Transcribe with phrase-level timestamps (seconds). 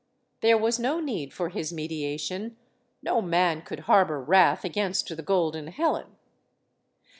[0.39, 2.57] There was no need for his mediation.
[3.03, 6.15] No man could harbor wrath against the golden Helen.